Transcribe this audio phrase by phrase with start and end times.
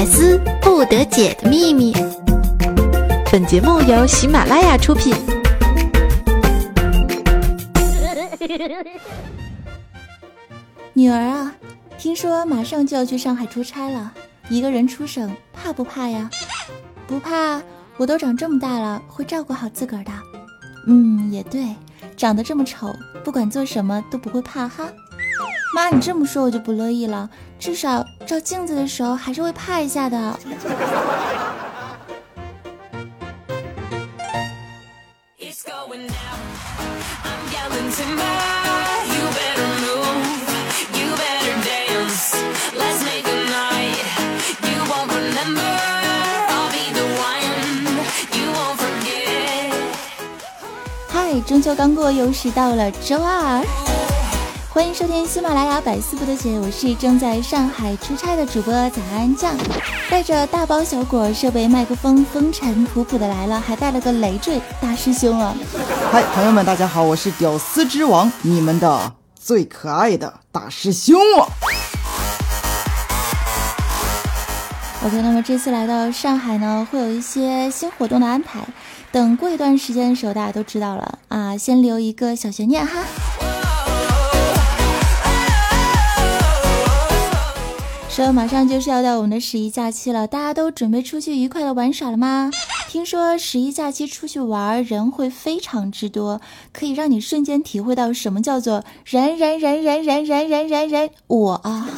[0.00, 1.92] 百思不得解的秘密。
[3.30, 5.14] 本节目由喜马拉雅出品。
[10.94, 11.54] 女儿啊，
[11.98, 14.10] 听说马上就要去上海出差了，
[14.48, 16.30] 一个人出省怕不怕呀？
[17.06, 17.60] 不怕，
[17.98, 20.10] 我都长这么大了，会照顾好自个儿的。
[20.86, 21.76] 嗯，也对，
[22.16, 22.90] 长得这么丑，
[23.22, 24.90] 不管做什么都不会怕哈。
[25.80, 30.38] 妈，你这么说我就不乐意了，至少照镜子的时候还是会怕一下的。
[51.08, 53.89] 嗨，中秋刚过，又是到了周二。
[54.72, 59.52] 欢迎收听喜马拉雅百思不得解，我是正在上海出差的主播早安酱，
[60.08, 65.52] 带着大包小裹设备、麦克风，风尘仆仆的来了，还带了个累赘大师兄啊！
[66.12, 71.50] 嗨，朋友们，大家好，我是屌丝之王，你们的最可爱的大师兄啊
[75.04, 78.60] ！OK，那么这次来到上海呢，会有一些新活动的安排，
[79.10, 83.00] 等过一段时间的时候，大家都知道了啊，先留一个小悬念哈。
[88.20, 92.50] 说马上就是要到我们的十一假期了，大家都准备出去愉快的玩耍了吗？
[92.86, 101.88] 听说十一假期出去玩人会非常之多，可以让你瞬间体会到什么叫做人人人人人人人人人我啊！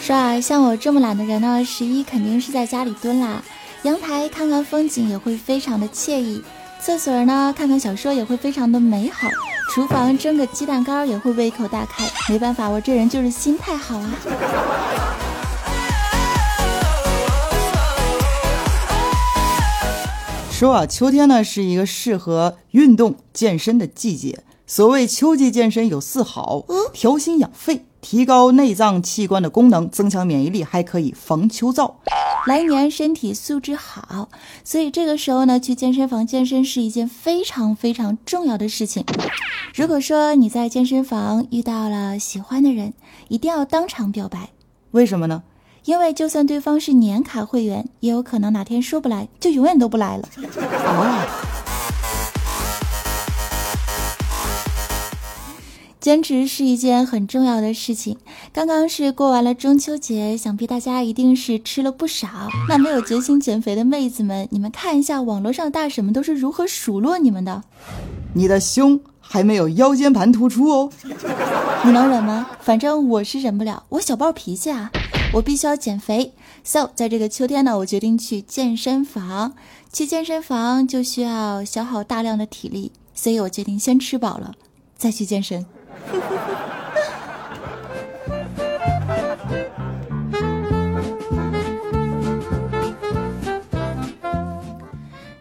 [0.00, 3.40] 说啊，像我这么懒的人呢，十一肯定是在家里蹲啦。
[3.84, 6.42] 阳台看看风景也会非常的惬意，
[6.84, 9.26] 厕所呢看看小说也会非常的美好，
[9.70, 12.04] 厨房蒸个鸡蛋糕也会胃口大开。
[12.28, 14.10] 没办法，我这人就是心态好啊。
[20.50, 24.40] 说啊，秋天呢是一个适合运动健身的季节。
[24.66, 27.86] 所谓秋季健身有四好：调心养肺。
[28.04, 31.94] 提高内脏器官的功能，增强免疫力，还可以防秋燥，
[32.46, 34.28] 来年身体素质好。
[34.62, 39.02] 所以这个时候呢，去健身房健身是一件非常非常重要的事情。
[39.74, 42.92] 如果说你在健身房遇到了喜欢的人，
[43.28, 44.50] 一定要当场表白。
[44.90, 45.42] 为什么呢？
[45.86, 50.28] 因为就算对方是年卡会员，也有可能哪天说不来，就永远都不来了。
[50.36, 51.43] 哦。
[56.04, 58.18] 坚持是一件很重要的事情。
[58.52, 62.28] 刚刚是过完了中秋节，想必大家一定是吃了不少。
[62.68, 67.62] 那没有决心减肥的妹子们，你们看一下网络上的大婶们都是如何数落你们的。
[68.34, 70.90] 你的胸还没有腰间盘突出哦。
[71.86, 72.50] 你能忍吗？
[72.60, 74.92] 反正我是忍不了，我小暴脾气啊，
[75.32, 76.34] 我必须要减肥。
[76.64, 79.54] So，在这个秋天呢，我决定去健身房。
[79.90, 84.52] 去健身房就需要消耗大量的体力，所以我决定先吃饱了
[84.98, 85.64] 再去健身。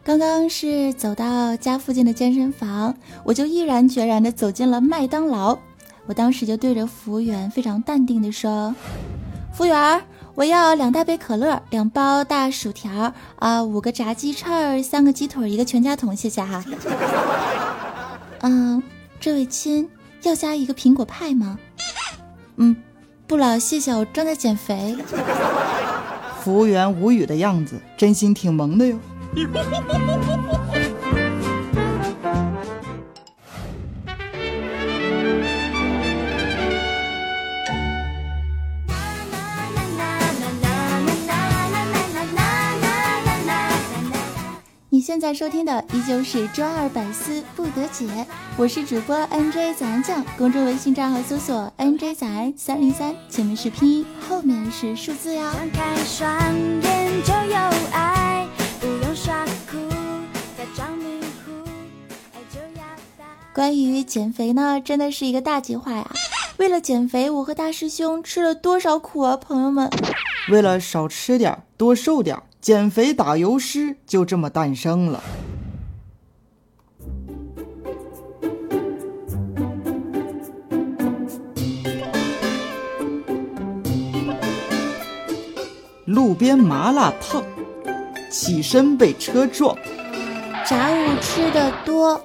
[0.04, 2.94] 刚刚是走到家附近的健身房，
[3.24, 5.58] 我就毅然决然的走进了麦当劳。
[6.06, 8.76] 我当时就对着服务员非常淡定的说
[9.56, 10.04] ：“服务员，
[10.36, 16.64] 我要两大杯可乐，两包大薯条，啊，五个炸鸡翅，三个鸡腿，一个全家桶，谢谢哈。
[18.44, 18.84] ”嗯，
[19.20, 19.90] 这位亲。
[20.24, 21.60] 要加一个苹果派吗？
[22.58, 22.76] 嗯，
[23.28, 24.96] 不了，谢谢，我正在减肥。
[26.42, 29.00] 服务员无语的样子，真心挺萌的哟。
[45.14, 48.08] 现在收听的依旧是周二百思不得解，
[48.58, 55.52] 我是主播 NJ 早安酱，公众微信账号搜索 NJ 早安三零三，前面是拼音，后面是数字哟。
[63.54, 66.10] 关于减肥呢，真的是一个大计划呀！
[66.58, 69.88] 为了减肥，我和大师兄吃了多少苦啊，朋友们！
[70.50, 72.36] 为了少吃点，多瘦点。
[72.64, 75.22] 减肥打油诗就这么诞生了。
[86.06, 87.44] 路边麻辣烫，
[88.32, 89.78] 起身被车撞。
[90.66, 92.22] 炸物吃的多，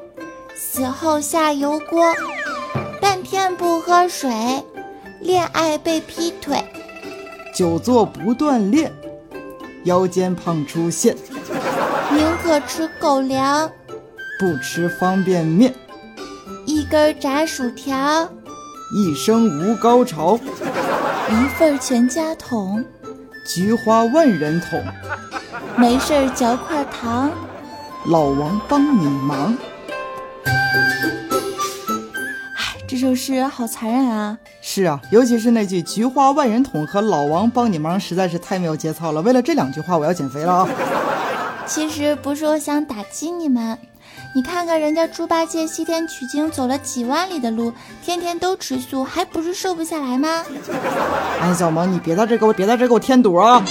[0.55, 2.14] 死后下油锅，
[3.00, 4.31] 半天不喝水，
[5.20, 6.64] 恋爱被劈腿，
[7.52, 8.93] 久坐不锻炼，
[9.84, 11.16] 腰间胖出现，
[12.10, 13.70] 宁可吃狗粮，
[14.38, 15.75] 不吃方便面，
[16.66, 18.28] 一根炸薯条，
[18.94, 20.38] 一生无高潮，
[21.30, 22.84] 一份全家桶，
[23.46, 24.82] 菊花万人捅，
[25.76, 27.31] 没事儿嚼块糖，
[28.06, 29.56] 老王帮你忙。
[32.88, 34.38] 这首诗好残忍啊！
[34.62, 39.20] 是啊，尤其是那句“菊花万人捅”和“老王帮你忙”，实在是太没有节操了。
[39.20, 40.69] 为了这两句话，我要减肥了啊！
[41.67, 43.79] 其实不是我想打击你们，
[44.35, 47.70] 你看看人家猪八戒西天取经走了几万里的路，
[48.02, 50.43] 天天都吃素，还不是瘦不下来吗？
[51.43, 53.62] 哎，小萌，你别在这给我别在这给我添堵啊！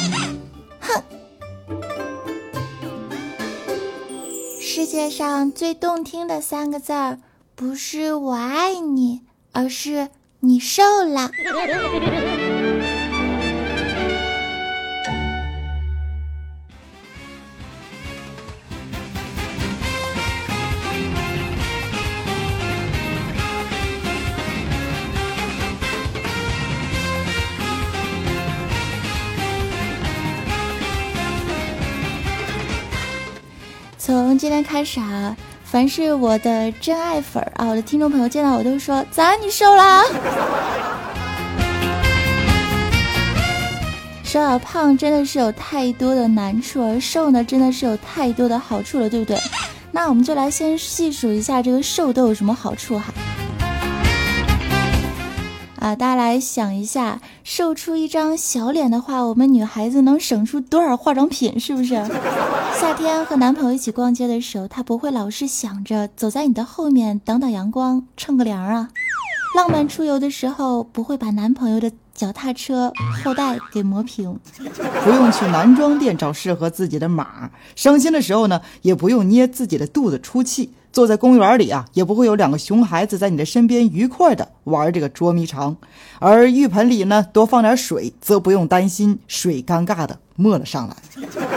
[0.79, 1.01] 哼！
[4.61, 7.17] 世界上最动听的三个字儿。
[7.59, 9.21] 不是我爱你，
[9.51, 10.09] 而是
[10.41, 11.31] 你瘦了。
[33.97, 35.16] 从今天开始啊。
[35.77, 40.01] 凡是我的真爱粉啊，我的听众朋友见到我都说：“早安你瘦啦？”
[44.25, 49.37] 说到胖真的是有太多的难处，而瘦呢真的是有太多的好处了，对不对？
[49.91, 53.13] 那我们就来先细数一下这个瘦都有什么好处哈。
[55.87, 61.57] 啊，大家来想一下，瘦出一张小脸的话，我们女孩子能省出多少化妆品？
[61.57, 61.93] 是不是？
[62.77, 68.89] 夏天和男朋友一起逛街的时候，他不会老是想着走在你的后面挡挡阳光、乘个凉啊。
[69.55, 72.91] 浪漫出游的时候，不会把男朋友的脚踏车
[73.23, 74.37] 后带给磨平。
[75.05, 77.49] 不用去男装店找适合自己的码。
[77.77, 80.73] 伤心的时候呢，也不用捏自己的肚子出气。
[80.97, 85.77] 坐在公园里啊，也不会有两个熊孩子在你的身边愉快的玩这个捉迷藏，
[86.17, 90.95] 而浴盆里呢多放点水，则不用担心水尴尬的没了上来。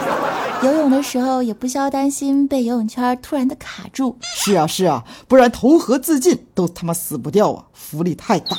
[0.63, 4.15] 游泳的时候也不需要担心被游泳圈突然的卡住。
[4.21, 8.55] 是啊是啊，不然投河自尽都他妈死不掉啊，浮力太大。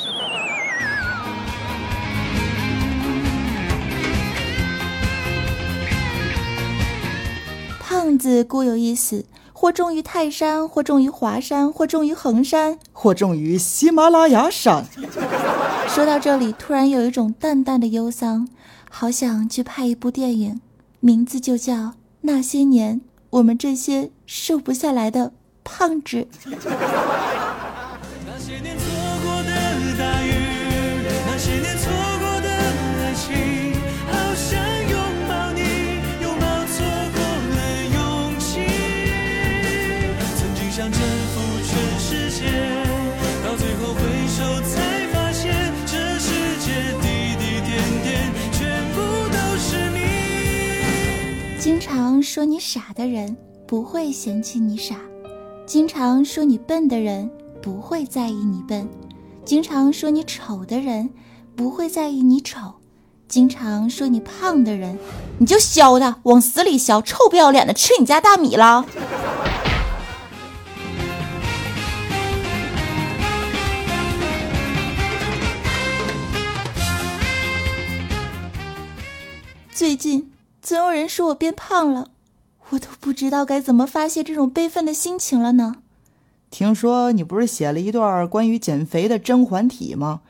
[7.78, 9.24] 胖子固有一死。
[9.62, 14.84] 或重于泰山，或重于华山，或重于衡山，或重于喜马拉雅山。
[15.86, 18.48] 说到这里，突然有一种淡淡的忧伤，
[18.90, 20.60] 好想去拍一部电影，
[20.98, 21.74] 名字就叫
[22.22, 25.32] 《那些年我们这些瘦不下来的
[25.62, 26.26] 胖子》。
[52.74, 53.36] 傻的人
[53.66, 54.96] 不会嫌弃你傻，
[55.66, 57.30] 经常说你笨的人
[57.60, 58.88] 不会在意你笨，
[59.44, 61.10] 经常说你丑的人
[61.54, 62.76] 不会在意你丑，
[63.28, 64.98] 经常说你胖的人，
[65.36, 68.86] 你就削他，往死里削，臭不要脸的，吃你家大米了。
[79.70, 82.08] 最近总有人说我变胖了。
[82.72, 85.76] 我都不知道该怎么发泄这种悲愤的心情了呢。
[86.50, 90.20] 听说你不是写了一段关于减肥的甄嬛体吗？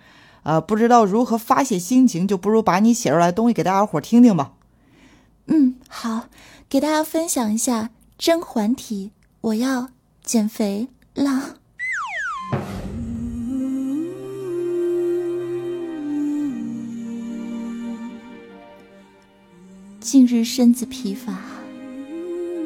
[0.43, 4.55] 啊，不知道如何发泄心情，就不如把你写出来的东西给大家伙听听吧。
[5.47, 6.27] 嗯，好，
[6.69, 9.13] 给大家分享一下甄嬛体。
[9.41, 9.91] 我要
[10.25, 11.59] 减肥了。
[20.01, 21.52] 近日身子疲乏。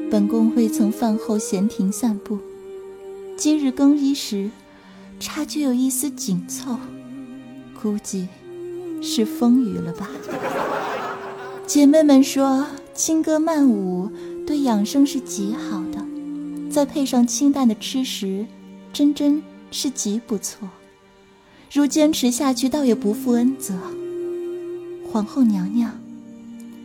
[0.09, 2.39] 本宫未曾饭后闲庭散步，
[3.37, 4.51] 今日更衣时，
[5.19, 6.79] 察觉有一丝紧凑，
[7.83, 8.29] 估计
[9.03, 10.09] 是风雨了吧。
[11.67, 14.09] 姐妹们说，轻歌曼舞
[14.47, 16.01] 对养生是极好的，
[16.71, 18.47] 再配上清淡的吃食，
[18.93, 20.69] 真真是极不错。
[21.73, 23.75] 如坚持下去，倒也不负恩泽。
[25.11, 25.99] 皇后娘娘，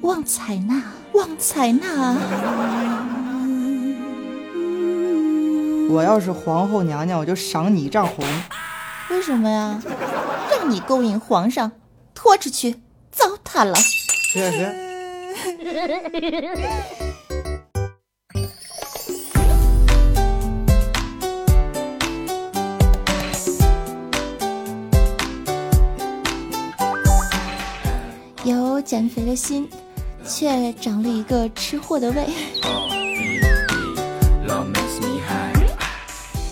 [0.01, 2.15] 望采纳，望采纳。
[5.89, 8.25] 我要是皇后娘娘，我就赏你一丈红。
[9.09, 9.81] 为什么呀？
[10.49, 11.71] 让你勾引皇上，
[12.13, 12.77] 拖出去
[13.11, 13.75] 糟蹋了。
[13.75, 14.73] 是是。
[28.43, 29.69] 有减肥的心，
[30.31, 32.25] 却长了一个吃货的胃。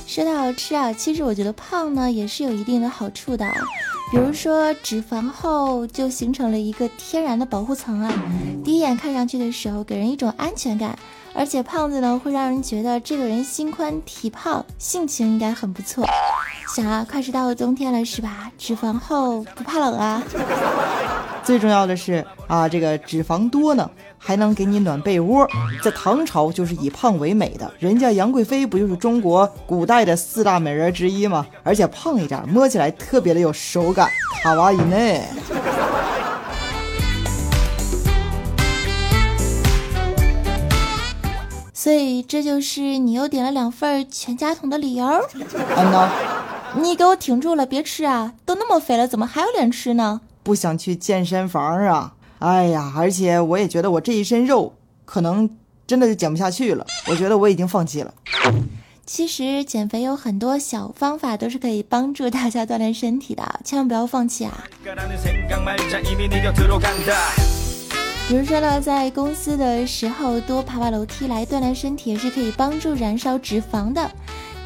[0.05, 3.49] 说到吃啊，其实我觉得胖呢也是有一定的好处的，
[4.11, 8.11] 比如说脂肪厚就形成了一个天然的保护层啊，
[8.65, 10.99] 第一眼看上去的时候给人一种安全感，
[11.33, 16.05] 而且胖子呢会让人觉得这个人心宽体胖，性情应该很不错。
[16.75, 18.51] 想啊，快是到了冬天了是吧？
[18.57, 20.21] 脂肪厚不怕冷啊。
[21.43, 25.47] 最重要的是啊，这个脂肪多呢，还能给你暖被窝。
[25.81, 31.45] 在唐朝就是以胖为美的，人家杨贵妃不就是中国古代的四大美人之一吗？
[31.63, 34.07] 而且胖一点，摸起来特别的有手感，
[34.43, 34.95] 卡哇伊呢。
[41.73, 45.05] 所以这就是你又点了两份全家桶的理由。
[45.75, 46.11] 安娜，
[46.75, 48.33] 你给我挺住了，别吃啊！
[48.45, 50.21] 都那么肥了，怎么还有脸吃呢？
[50.43, 52.13] 不想去健身房啊！
[52.39, 54.73] 哎呀，而且我也觉得我这一身肉
[55.03, 55.49] 可能
[55.87, 56.85] 真的就减不下去了。
[57.07, 58.13] 我觉得我已经放弃了。
[59.05, 64.63] 其实减肥有很多小方法都是可以帮助大家锻炼身体的，千万不要放弃啊！
[68.27, 74.11] 比如说呢，在公司的时候多爬爬楼梯来锻炼身体，也是可以帮助燃烧脂肪的。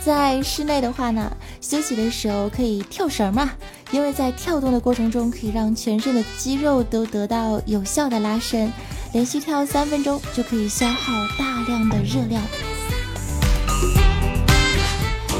[0.06, 1.32] 在室内的话呢，
[1.62, 3.52] 休息的时候可以跳绳嘛，
[3.92, 8.70] 因为在跳动的过程中可以让全身的肌肉都得到有效的拉伸，
[9.14, 12.44] 连续跳三分钟就可以消耗大量的热量。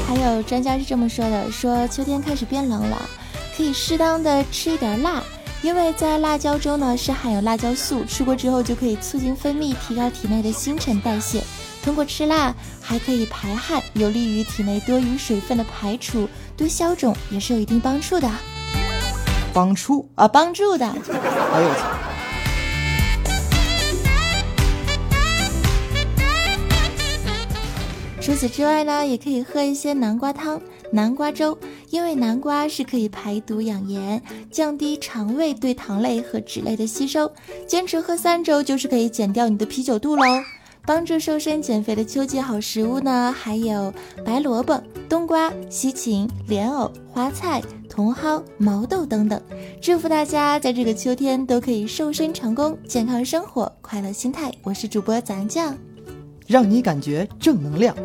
[0.08, 3.02] 还有专家是这么说的，说秋天开始变冷了，
[3.54, 5.22] 可以适当的吃一点辣。
[5.62, 11.42] 因为在辣椒中呢是含有辣椒素，吃过之后就可以促进分泌，提高体内的新陈代谢。
[11.84, 16.26] 通过吃辣还可以排汗，有利于体内多余水分的排除，
[16.56, 18.30] 对消肿也是有一定帮助的。
[19.52, 20.86] 帮助啊，帮助的。
[20.86, 21.86] 哎呦我操！
[28.22, 30.58] 除此之外呢，也可以喝一些南瓜汤、
[30.90, 31.58] 南瓜粥。
[31.90, 37.30] 因为南瓜是可以排毒养颜，降低肠胃对糖类和脂类的吸收。
[37.68, 40.24] 坚持喝三周，就是可以减掉你的啤酒肚喽。
[40.86, 43.92] 帮助瘦身减肥的秋季好食物呢，还有
[44.24, 49.40] 白萝卜、冬瓜、西芹、莲藕、花菜、茼蒿、毛豆等等。
[49.80, 54.52] 祝福大家在这个秋天都可以瘦身成功，健康生活，快乐心态。
[54.62, 55.74] 我是主播杂酱，
[56.46, 57.96] 让你感觉正能量。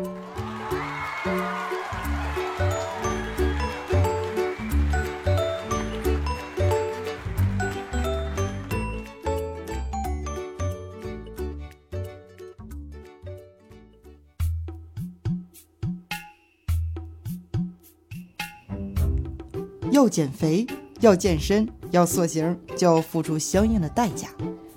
[20.00, 20.66] 要减肥，
[21.00, 24.28] 要健身，要塑形，就要付出相应的代价。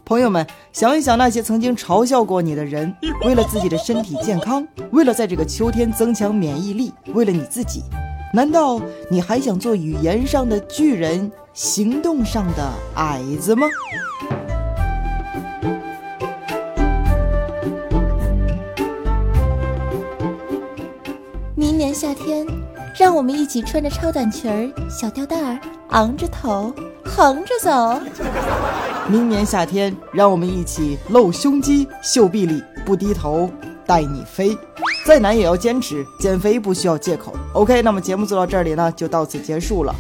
[0.04, 7.84] 朋友们，想一想那些曾经嘲笑过你的人，为了自己的身体健康，为了在这个秋天增强免疫力，为了你自己，
[8.34, 13.66] 难道你还想做语言上的巨人，行动上的矮子吗？
[21.56, 22.46] 明年夏天。
[22.96, 25.60] 让我们一起穿着超短裙儿、小吊带儿，
[25.90, 26.72] 昂着头，
[27.04, 28.00] 横着走。
[29.08, 33.50] 明年夏天，让我们一起露胸肌、秀臂力，不低头
[33.88, 34.56] 带你飞。
[35.08, 37.34] 再难也要坚持，减肥不需要借口。
[37.54, 39.94] OK，那么节目做到这里呢，就到此结束了。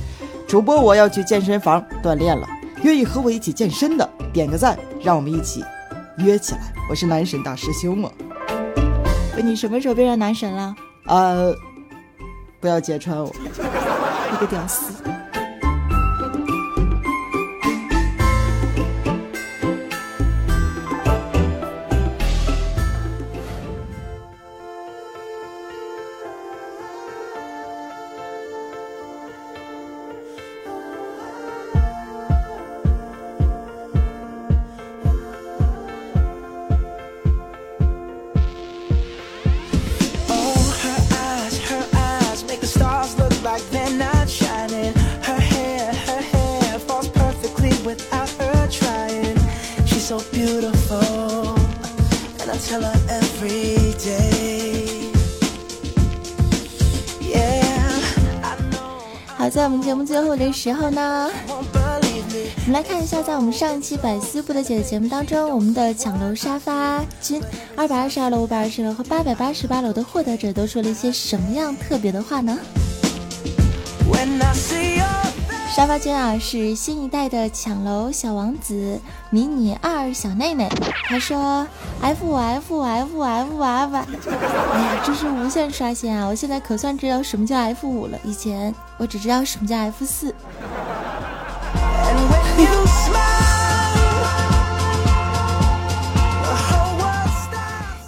[0.48, 2.48] 主播我要去健身房锻炼了，
[2.84, 5.64] 愿意和我一起健身的点个赞，让我们一起
[6.18, 6.72] 约起来。
[6.92, 8.12] 我是男神大师兄啊。
[9.36, 10.76] 问你什么时候变成男神了？
[11.08, 11.56] 呃。
[12.64, 13.30] 不要揭穿我，
[14.32, 14.94] 你个屌丝！
[52.82, 54.64] everyday
[59.38, 61.62] 好在我们节目最后的时候呢我
[62.66, 67.40] 们来看一下在我们上一期百思不得解的节目当中我们的抢楼沙发君
[67.76, 72.58] 二百二十二楼五百二十楼和八百八十八楼的获得者都说了一些什么样特别的话呢
[74.10, 75.23] ？When i see you
[75.76, 79.02] 沙发君啊，是新一代的抢楼小王子，
[79.32, 80.70] 迷你二小内内。
[81.10, 81.66] 他说
[82.00, 86.28] ：“F 五 F 五 F 五 F 五 F。”哎呀，这是无限刷新啊！
[86.28, 90.36] 我现在可算知道什么叫 F 五了，以前我只知道什么叫 F 四。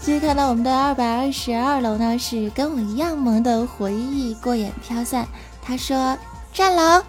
[0.02, 5.28] 继续看到我们的二百二十二楼呢，是跟我一样萌的回忆过眼飘散。
[5.64, 6.16] 他说
[6.54, 7.04] ：“战狼。”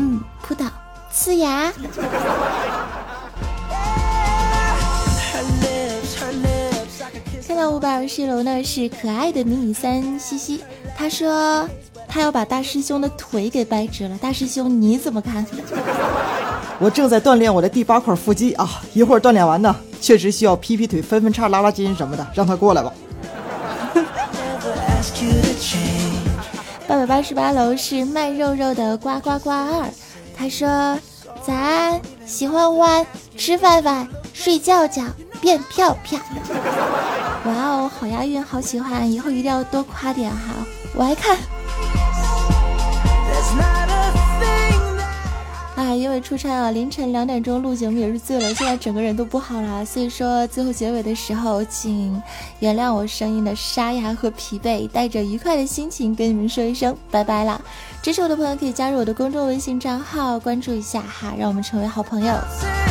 [0.00, 0.64] 嗯，扑倒，
[1.12, 1.72] 呲牙。
[7.48, 10.62] 看到五百二十楼呢，是可爱的迷你三西西。
[10.96, 11.68] 他说
[12.06, 14.16] 他要把大师兄的腿给掰直了。
[14.18, 15.44] 大师兄你怎么看？
[16.78, 22.92] 我正在锻炼我的第八块腹肌啊，一会儿锻炼完呢，确实需要劈劈腿、分分叉、拉拉筋什么的，让他过来吧。
[26.88, 29.84] 八百八十八楼是卖肉肉的呱呱呱二，
[30.34, 30.98] 他说
[31.46, 35.04] ：“早安，喜欢玩，吃饭饭，睡觉觉，
[35.38, 36.18] 变漂漂。”
[37.44, 40.38] 哇哦，好押韵，好喜欢，以后一定要多夸点哈，
[40.94, 41.36] 我爱看。
[45.78, 52.20] 啊，因为出差啊，凌晨两点钟录节目也是醉了，现在整个人都不好了，所以说最后结尾的时候，请
[52.58, 57.60] 原谅我声音的沙哑和疲惫，带着愉快的心情跟你们说一声拜拜啦！
[58.02, 62.87] 支持我的朋友可以加入我的公众微信账号，关注一下哈，让我们成为好朋友。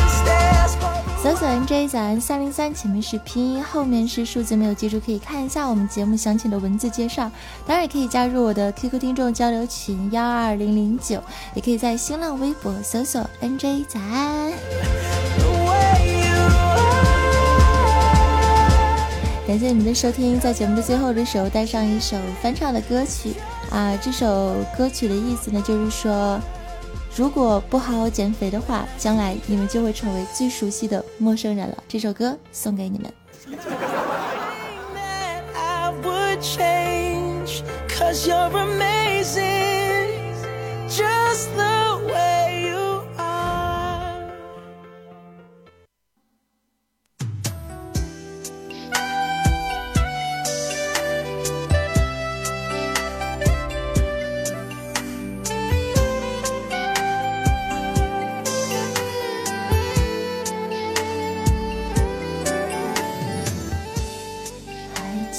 [1.20, 7.28] 搜索 NJ 早安三零三，前面是拼音，后面是数字，没有记住可以看一下我们节目详情的文字介绍。
[7.66, 11.20] 当然也可以加入我的 QQ 听众交流群幺二零零九，
[11.54, 14.52] 也可以在新浪微博搜索 NJ 早安。
[19.44, 23.34] 感谢你们的收听，在节目的最后的时候带上一首翻唱的歌曲
[23.70, 26.40] 啊，这首歌曲的意思呢，就是说。
[27.14, 31.82] 如果不好好减肥的话，将来你们就会成为最熟悉的陌生人了。
[31.88, 33.12] 这首歌送给你们。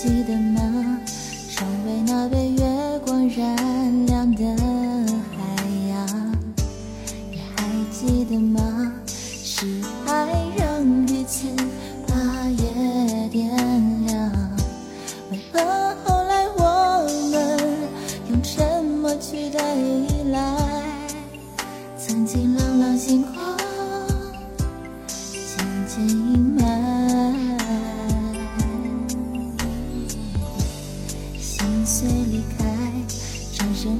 [0.02, 0.59] 记得吗？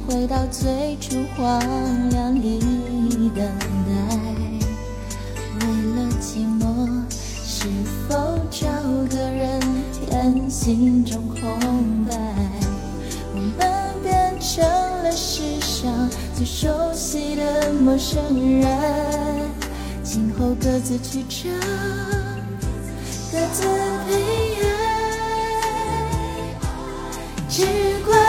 [0.06, 1.60] 回到最初荒
[2.10, 2.58] 凉里
[3.34, 3.44] 等
[3.86, 3.92] 待
[5.60, 5.60] 为
[5.94, 6.62] 了寂寞
[7.10, 7.66] 是
[8.08, 8.08] 否
[8.50, 8.66] 找
[9.08, 9.60] 个人
[9.92, 11.40] 填心中空
[12.08, 12.14] 白？
[13.32, 13.48] 我们
[14.02, 14.64] 变成
[15.02, 18.20] 了世上最熟悉的陌生
[18.60, 18.66] 人
[20.02, 21.48] 今后各自曲折
[23.30, 23.62] 各自
[24.08, 24.12] 悲
[24.62, 24.66] 哀
[27.48, 27.64] 只
[28.04, 28.19] 怪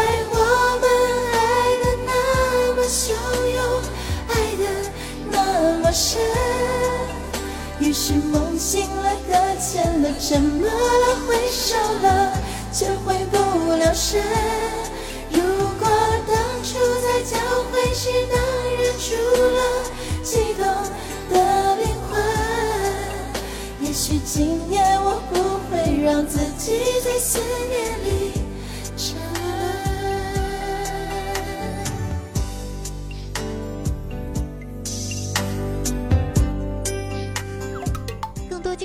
[6.13, 6.27] 那么
[7.79, 10.71] 深，于是梦醒了，搁浅了，沉默了，
[11.27, 12.33] 挥手了。
[12.73, 13.37] 却回不
[13.73, 14.23] 了神。
[15.29, 15.41] 如
[15.77, 15.89] 果
[16.25, 17.37] 当初在交
[17.69, 18.35] 会时，能
[18.77, 19.59] 忍住了
[20.23, 20.63] 激动
[21.29, 22.11] 的灵魂，
[23.81, 25.33] 也许今夜我不
[25.69, 28.20] 会让自己在思念里